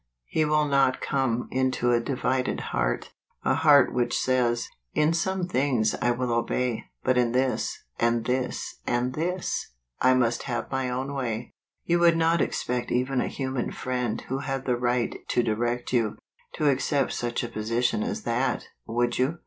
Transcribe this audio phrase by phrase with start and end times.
[0.33, 0.41] 53 10.
[0.41, 3.11] He will not come into a divided heart;
[3.45, 8.79] a heart which says, "In some things I will obey; but in this, and this,
[8.87, 11.53] and this, I must have my own way."
[11.85, 16.17] You would not expect even a human friend who had the right to direct you,
[16.53, 19.37] to accept such a position as that, would you